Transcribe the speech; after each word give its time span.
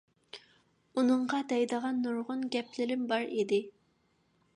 ئۇنىڭغا 1.01 1.41
دەيدىغان 1.51 1.99
نۇرغۇن 2.05 2.41
گەپلىرىم 2.57 3.05
بار 3.13 3.27
ئىدى. 3.37 3.61